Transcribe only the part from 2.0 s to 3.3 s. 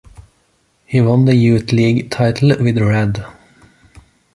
title with Rad.